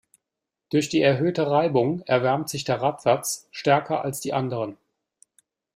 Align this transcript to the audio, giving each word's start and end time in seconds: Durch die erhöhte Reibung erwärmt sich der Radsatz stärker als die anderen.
Durch 0.71 0.89
die 0.89 1.03
erhöhte 1.03 1.47
Reibung 1.51 2.01
erwärmt 2.07 2.49
sich 2.49 2.63
der 2.63 2.81
Radsatz 2.81 3.47
stärker 3.51 4.01
als 4.03 4.19
die 4.19 4.33
anderen. 4.33 4.77